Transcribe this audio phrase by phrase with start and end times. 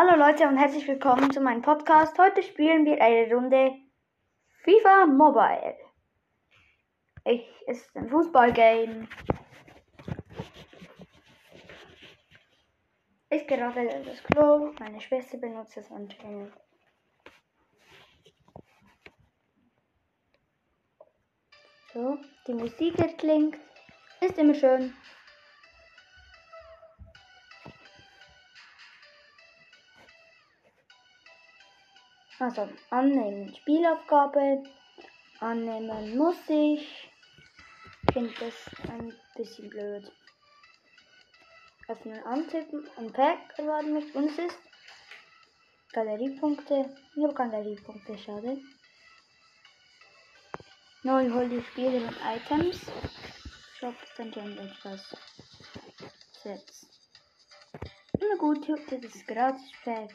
[0.00, 2.16] Hallo Leute und herzlich willkommen zu meinem Podcast.
[2.20, 3.72] Heute spielen wir eine Runde
[4.62, 5.74] FIFA Mobile.
[7.24, 9.08] Ich ist ein Fußballgame.
[13.30, 14.72] Ich gerade das Klo.
[14.78, 16.52] Meine Schwester benutzt es anscheinend.
[21.92, 23.58] So, die Musik klingt.
[24.20, 24.94] Ist immer schön.
[32.38, 34.62] Also annehmen Spielaufgabe.
[35.40, 37.10] Annehmen muss ich.
[38.06, 38.54] Ich finde das
[38.88, 40.12] ein bisschen blöd.
[41.88, 44.14] Öffnen, antippen, ein Pack erwarten mich.
[44.14, 44.58] Und es ist
[45.92, 46.94] Galeriepunkte.
[47.16, 48.58] Ich habe Galeriepunkte, schade.
[51.02, 52.80] Neu hol die Spiele und Items.
[53.78, 55.16] Shop dann schon etwas.
[56.42, 56.86] Sets.
[58.20, 60.10] Na gut, das ist gratis Pack.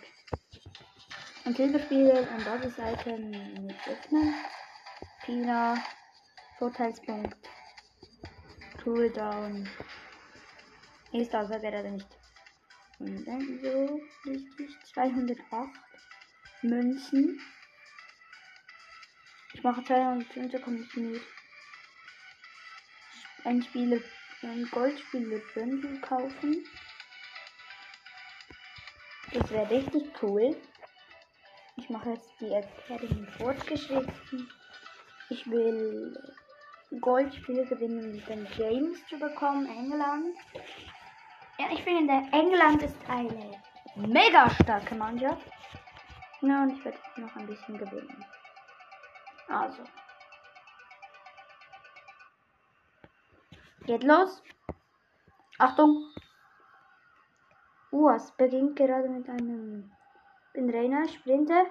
[1.45, 4.33] Und Silberspiele und das Item nicht öffnen.
[5.25, 5.75] Pina.
[6.57, 7.35] Vorteilspunkt.
[8.81, 9.69] Cooldown.
[11.11, 12.07] Ist also gerade nicht.
[12.99, 15.43] Und dann so richtig 208
[16.61, 17.41] Münzen.
[19.53, 21.21] Ich mache 205, kommt nicht mit.
[23.43, 24.01] Ein Spiele,
[24.43, 26.65] ein Goldspiele Bündel kaufen.
[29.33, 30.55] Das wäre richtig cool.
[31.93, 34.49] Mache jetzt die Erklärungen fortgeschritten.
[35.29, 36.17] Ich will
[36.99, 40.35] Goldspiele gewinnen, um den James zu bekommen, England.
[41.59, 43.61] Ja, ich finde, England ist eine
[43.95, 45.45] mega starke Mannschaft.
[46.41, 48.25] Ja, und ich werde noch ein bisschen gewinnen.
[49.47, 49.83] Also.
[53.85, 54.41] Geht los.
[55.59, 56.11] Achtung.
[57.91, 59.91] Uh, es beginnt gerade mit einem
[60.53, 61.65] bin Rainer, sprinte.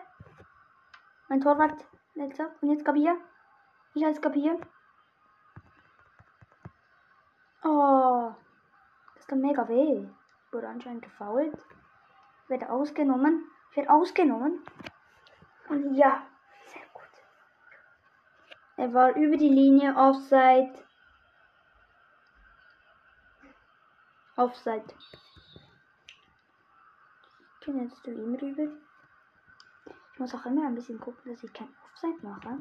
[1.32, 2.50] Mein Torwart, letzter.
[2.60, 3.16] Und jetzt Gabier.
[3.94, 4.60] Ich als Gabier.
[7.64, 8.34] Oh.
[9.14, 10.10] Das tut mega weh.
[10.44, 11.54] Ich wurde anscheinend gefault.
[12.44, 13.50] Ich werde ausgenommen.
[13.70, 14.62] Ich werde ausgenommen.
[15.70, 16.26] Und ja,
[16.66, 17.24] sehr gut.
[18.76, 19.96] Er war über die Linie.
[19.96, 20.84] Offside.
[24.36, 24.84] Offside.
[27.58, 28.82] Ich kann jetzt zu rüber.
[30.12, 32.58] Ich muss auch immer ein bisschen gucken, dass ich kein Offside mache.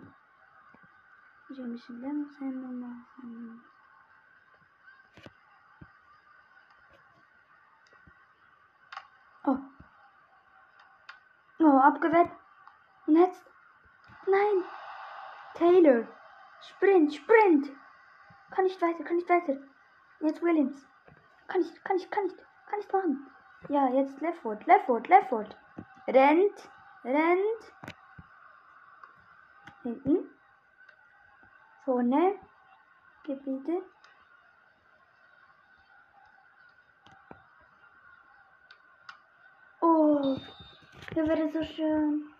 [1.44, 3.64] Ich muss ein bisschen langsamer machen.
[9.44, 9.58] Oh.
[11.60, 12.32] Oh, abgewehrt.
[13.08, 13.44] Und jetzt?
[14.28, 14.64] Nein.
[15.56, 16.08] Taylor.
[16.62, 17.72] Sprint, Sprint.
[18.52, 19.58] Kann nicht weiter, kann nicht weiter.
[20.20, 20.88] Jetzt Williams.
[21.48, 22.36] Kann ich, kann ich, kann ich,
[22.70, 23.28] kann ich machen.
[23.68, 25.58] Ja, jetzt Leftfoot, Leftfoot, Leftfoot.
[26.08, 26.70] Rennt,
[27.04, 27.74] rennt.
[29.84, 30.30] Hinten.
[31.86, 32.40] Vorne.
[33.24, 33.84] Gebiete.
[39.82, 40.38] Oh,
[41.14, 42.34] hier wäre so schön.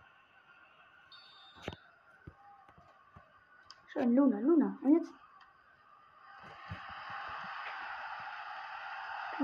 [3.92, 4.78] Schön, Luna, Luna.
[4.82, 5.14] Und jetzt?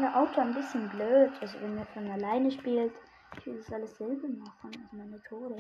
[0.01, 1.31] der Auto ein bisschen blöd.
[1.41, 2.93] Also wenn er von alleine spielt,
[3.37, 4.71] ich will das alles selber machen.
[4.73, 5.57] Also meine Tore.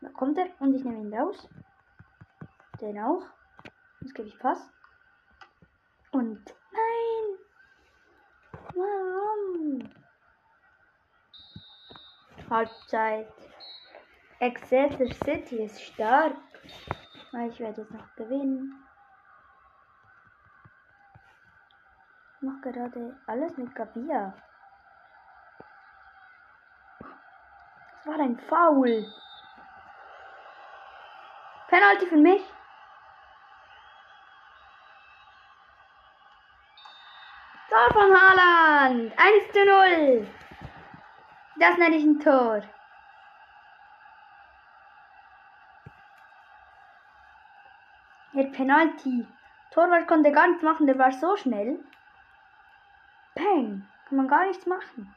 [0.00, 1.48] Da kommt er und ich nehme ihn raus.
[2.80, 3.26] Den auch.
[4.00, 4.70] Jetzt gebe ich Pass.
[6.12, 7.38] Und nein!
[8.74, 9.90] Warum?
[12.48, 13.32] Halbzeit.
[14.40, 16.36] Exeter City ist stark.
[17.48, 18.74] Ich werde jetzt noch gewinnen.
[22.36, 24.34] Ich mach gerade alles mit Gabia.
[28.10, 29.06] War ein Foul.
[31.68, 32.42] Penalty für mich.
[37.68, 39.12] Tor von Haaland.
[39.16, 40.26] 1 zu 0.
[41.60, 42.62] Das nenne ich ein Tor.
[48.32, 49.26] Der Penalty.
[49.70, 51.78] Torwart konnte gar nichts machen, der war so schnell.
[53.36, 53.86] Peng.
[54.08, 55.14] Kann man gar nichts machen.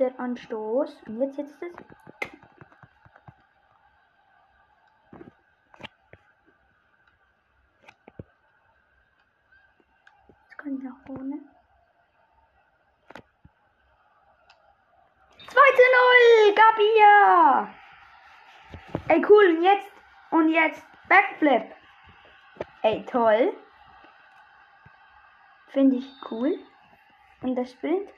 [0.00, 1.02] Der Anstoß.
[1.06, 1.74] Und jetzt jetzt es.
[10.40, 11.38] Jetzt kann ich nach vorne.
[15.36, 15.82] 2 zu
[16.46, 16.54] 0!
[16.54, 17.74] Gabia!
[19.08, 19.56] Ey, cool.
[19.56, 19.92] Und jetzt.
[20.30, 20.82] Und jetzt.
[21.10, 21.74] Backflip.
[22.80, 23.52] Ey, toll.
[25.68, 26.58] Finde ich cool.
[27.42, 28.08] Und der Sprint.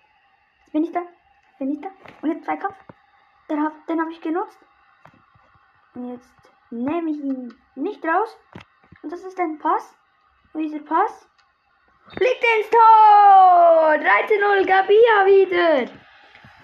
[0.60, 1.00] Jetzt bin ich da.
[1.62, 1.90] Bin ich da.
[2.22, 2.74] Und jetzt Zweikampf.
[3.48, 4.58] Den habe den hab ich genutzt.
[5.94, 6.34] Und jetzt
[6.70, 8.36] nehme ich ihn nicht raus.
[9.00, 9.96] Und das ist ein Pass.
[10.52, 11.28] Und dieser Pass
[12.08, 13.92] fliegt ins Tor.
[13.92, 15.92] 13-0 Gabia wieder.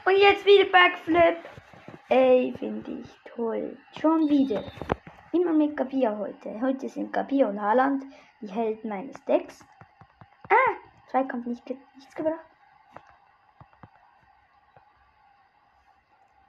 [0.04, 1.48] Und jetzt wieder Backflip.
[2.08, 3.78] Ey, finde ich toll.
[4.00, 4.64] Schon wieder.
[5.30, 6.60] Immer mit Gabia heute.
[6.60, 8.02] Heute sind Gabia und Haaland
[8.40, 9.64] die Helden meines Decks.
[10.50, 10.74] Ah,
[11.08, 12.57] Zweikampf nicht, nichts gebracht.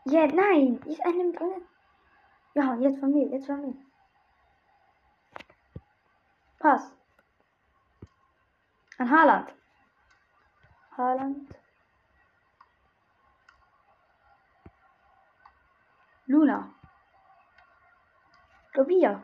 [0.05, 1.67] Ja, nein, ist einem drin.
[2.53, 3.75] Ja, jetzt von mir, jetzt von mir.
[6.59, 6.91] Pass.
[8.97, 9.53] An Haaland.
[10.97, 11.55] Haaland.
[16.25, 16.73] Luna.
[18.73, 19.23] Gavia.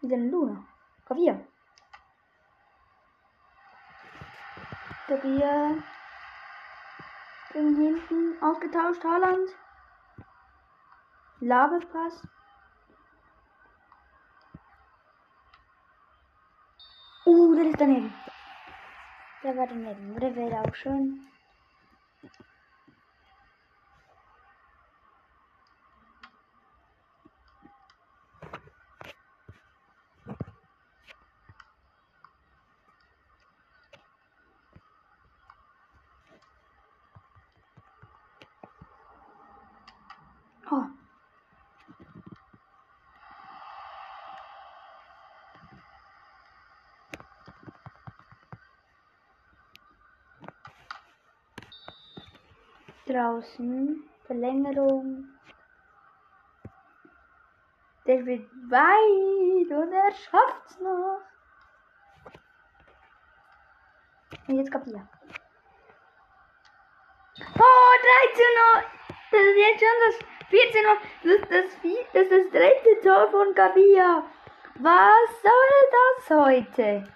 [0.00, 0.66] Wieder eine Luna.
[1.06, 1.40] Gavia.
[5.06, 5.93] Gavia.
[7.54, 9.04] Gegen hinten ausgetauscht.
[9.04, 9.48] Haaland.
[11.38, 12.26] Labepass.
[17.24, 18.12] Uh, der ist daneben.
[19.44, 20.18] Der war daneben.
[20.18, 21.24] Der wäre auch schön.
[40.70, 40.86] Oh.
[53.06, 55.28] Draußen Verlängerung.
[58.06, 61.20] Der wird weit und er schafft's noch.
[64.48, 65.08] Und jetzt kapier.
[67.38, 67.94] Oh,
[68.30, 68.84] 13 Uhr!
[69.30, 70.16] Das ist jetzt schon das
[70.48, 70.98] 14 Uhr.
[71.22, 71.64] Das ist das,
[72.12, 74.24] das, ist das dritte Tor von Gabia.
[74.76, 77.08] Was soll das heute?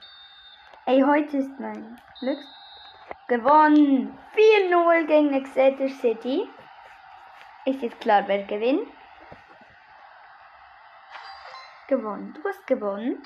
[0.86, 2.57] Ey, heute ist mein Glücks.
[3.28, 4.18] Gewonnen.
[4.34, 6.48] 4-0 gegen Exeter City.
[7.66, 8.88] Ist jetzt klar, wer gewinnt.
[11.88, 12.32] Gewonnen.
[12.32, 13.22] Du hast gewonnen.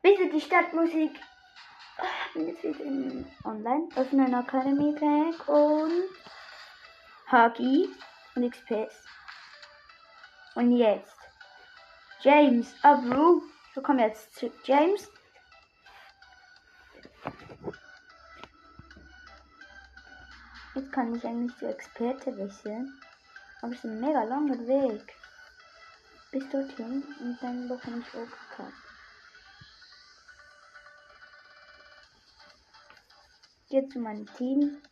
[0.00, 1.20] Bitte die Stadtmusik.
[2.28, 3.88] Ich bin jetzt wieder in online.
[3.96, 6.04] Öffnen Academy Pack und
[7.30, 7.90] Hagi
[8.34, 9.04] und XPS.
[10.54, 11.16] Und jetzt
[12.20, 13.42] James Abru.
[13.74, 15.12] Wir kommen jetzt zu James.
[20.74, 22.98] Jetzt kann ich eigentlich zu Experte wechseln.
[23.60, 25.14] Aber es ist ein mega langer Weg.
[26.30, 28.72] Bis dorthin und dann bekomme ich OKK.
[33.68, 34.82] Jetzt zu meinem Team.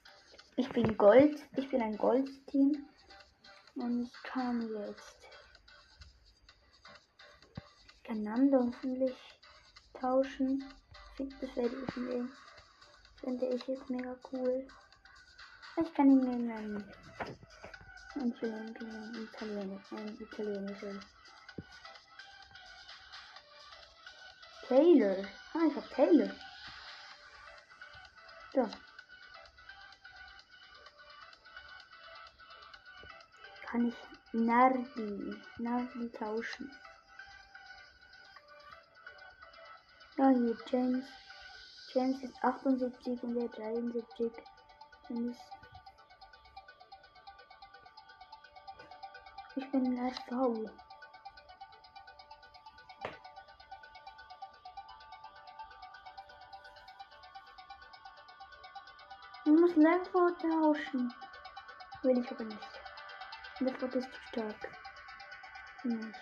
[0.56, 1.42] Ich bin Gold.
[1.56, 2.86] Ich bin ein Gold-Team.
[3.76, 5.16] Und ich kann jetzt
[8.06, 9.16] einander hoffentlich
[9.94, 10.62] tauschen.
[11.18, 12.32] Das werde ich nehmen.
[13.16, 14.66] Finde ich jetzt mega cool.
[15.76, 16.84] Ich kann ihn nehmen.
[18.14, 21.00] einen einen Italiener, ein italienischer.
[24.66, 25.24] Taylor.
[25.54, 26.30] Ah, ich hab Taylor.
[28.54, 28.68] So.
[33.62, 33.94] Kann ich
[34.32, 36.70] Nardi, Nardi tauschen.
[40.16, 41.06] Ja, hier James.
[41.92, 44.32] James ist 78 und der 73.
[45.08, 45.59] Und ist
[49.60, 50.70] ich bin ein RV.
[59.44, 61.12] Ich muss Level tauschen.
[62.02, 62.58] Will ich aber nicht.
[63.60, 64.68] Level ist zu stark.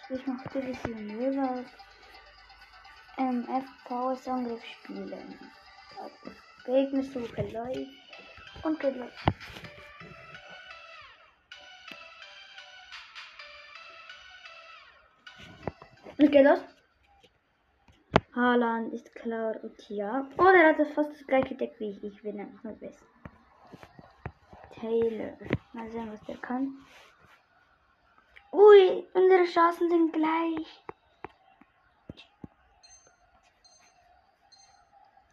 [0.09, 1.66] Ich mache Division raus.
[3.18, 5.38] Ähm, F-Pause Angriff spielen.
[6.64, 8.64] Gegnersuche läuft.
[8.64, 8.97] Und geht
[16.18, 16.60] Und geht los.
[18.34, 20.28] Haaland ist klar und ja.
[20.37, 22.02] Oh, der hat fast das gleiche Deck wie ich.
[22.02, 23.06] Ich bin einfach nur besser.
[24.80, 25.37] Taylor.
[25.72, 26.76] Mal sehen, was der kann.
[28.52, 30.84] Ui, unsere Chancen sind gleich.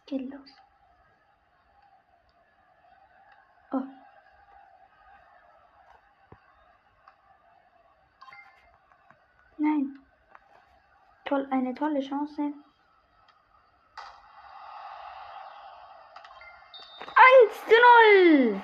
[0.06, 0.54] Geht los.
[3.72, 3.82] Oh.
[9.58, 9.98] Nein.
[11.36, 12.40] Toll, eine tolle Chance.
[12.40, 12.54] 1
[17.66, 17.74] zu
[18.48, 18.62] 0.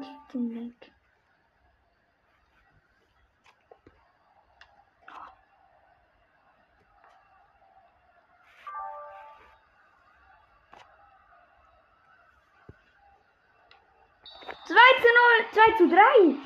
[0.00, 0.99] Ich weg.
[14.70, 16.36] Zwei zu null, zwei zu drei.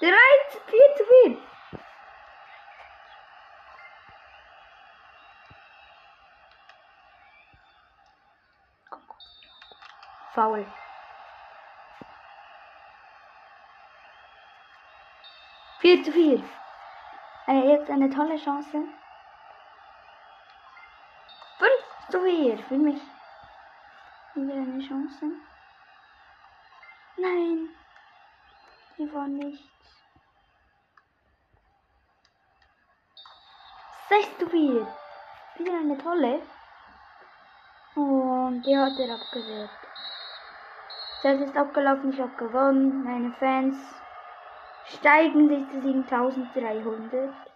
[0.00, 1.38] Drei zu vier zu vier.
[10.34, 10.66] Foul.
[15.78, 16.44] Vier zu vier.
[17.46, 18.99] Äh, jetzt eine tolle Chance.
[22.10, 23.00] Für mich.
[24.34, 25.26] Wieder eine Chance.
[27.16, 27.68] Nein.
[28.96, 29.64] Die war nichts.
[34.08, 34.86] Sechs vier.
[35.56, 36.42] Wieder eine tolle.
[37.96, 39.70] Und die hat er abgewehrt.
[41.22, 43.02] Zeit ist abgelaufen, ich habe gewonnen.
[43.02, 43.76] Meine Fans
[44.86, 47.49] steigen sich zu 7300.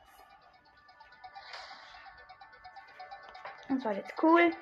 [3.74, 4.52] Das war jetzt cool.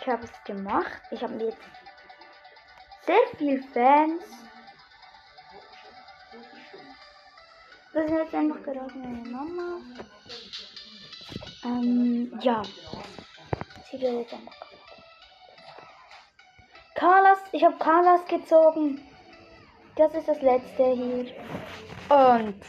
[0.00, 1.02] Ich habe es gemacht.
[1.10, 1.58] Ich habe jetzt
[3.06, 4.22] sehr viele Fans.
[7.92, 9.80] Das ist jetzt einfach gerade meine Mama.
[11.64, 12.62] Ähm, ja.
[13.90, 14.56] Sie wird jetzt einfach.
[16.94, 19.08] Carlos, ich habe Carlos gezogen.
[19.96, 21.34] Das ist das letzte hier.
[22.10, 22.62] Und